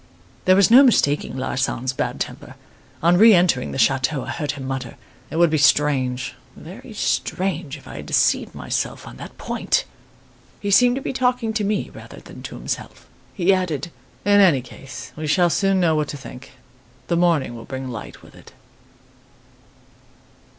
"There 0.45 0.55
was 0.55 0.71
no 0.71 0.81
mistaking 0.81 1.37
Larsan's 1.37 1.93
bad 1.93 2.19
temper. 2.19 2.55
On 3.03 3.17
re 3.17 3.35
entering 3.35 3.71
the 3.71 3.77
chateau, 3.77 4.23
I 4.23 4.31
heard 4.31 4.53
him 4.53 4.65
mutter: 4.65 4.95
"'It 5.29 5.35
would 5.35 5.51
be 5.51 5.59
strange 5.59 6.33
very 6.55 6.91
strange 6.91 7.77
if 7.77 7.87
I 7.87 7.97
had 7.97 8.07
deceived 8.07 8.55
myself 8.55 9.05
on 9.07 9.17
that 9.17 9.37
point!' 9.37 9.85
"He 10.59 10.71
seemed 10.71 10.95
to 10.95 11.03
be 11.03 11.13
talking 11.13 11.53
to 11.53 11.63
me 11.63 11.91
rather 11.93 12.19
than 12.19 12.41
to 12.41 12.55
himself. 12.55 13.05
He 13.35 13.53
added: 13.53 13.91
'In 14.25 14.39
any 14.41 14.63
case, 14.63 15.11
we 15.15 15.27
shall 15.27 15.51
soon 15.51 15.79
know 15.79 15.93
what 15.93 16.07
to 16.07 16.17
think. 16.17 16.53
The 17.05 17.15
morning 17.15 17.53
will 17.53 17.65
bring 17.65 17.87
light 17.87 18.23
with 18.23 18.33
it. 18.33 18.53